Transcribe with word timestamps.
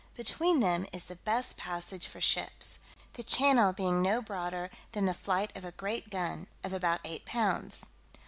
Between 0.15 0.61
them 0.61 0.87
is 0.91 1.03
the 1.03 1.17
best 1.17 1.57
passage 1.57 2.07
for 2.07 2.19
ships, 2.19 2.79
the 3.13 3.21
channel 3.21 3.71
being 3.71 4.01
no 4.01 4.19
broader 4.19 4.71
than 4.93 5.05
the 5.05 5.13
flight 5.13 5.55
of 5.55 5.63
a 5.63 5.73
great 5.73 6.09
gun, 6.09 6.47
of 6.63 6.73
about 6.73 7.01
eight 7.05 7.23
pounds. 7.23 7.85